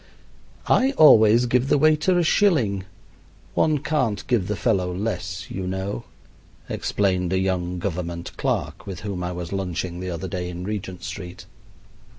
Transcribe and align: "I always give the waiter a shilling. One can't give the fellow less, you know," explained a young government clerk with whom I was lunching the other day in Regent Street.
"I 0.65 0.93
always 0.93 1.45
give 1.45 1.67
the 1.69 1.77
waiter 1.77 2.17
a 2.17 2.23
shilling. 2.23 2.85
One 3.53 3.77
can't 3.77 4.25
give 4.25 4.47
the 4.47 4.55
fellow 4.55 4.91
less, 4.91 5.51
you 5.51 5.67
know," 5.67 6.05
explained 6.67 7.31
a 7.33 7.37
young 7.39 7.77
government 7.77 8.35
clerk 8.35 8.87
with 8.87 9.01
whom 9.01 9.23
I 9.23 9.31
was 9.31 9.53
lunching 9.53 9.99
the 9.99 10.09
other 10.09 10.27
day 10.27 10.49
in 10.49 10.63
Regent 10.63 11.03
Street. 11.03 11.45